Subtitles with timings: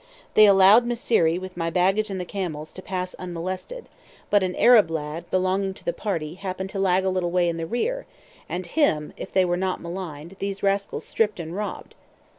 [0.33, 3.87] They allowed Mysseri with my baggage and the camels to pass unmolested,
[4.31, 7.57] but an Arab lad belonging to the party happened to lag a little way in
[7.57, 8.07] the rear,
[8.49, 11.93] and him (if they were not maligned) these rascals stripped and robbed.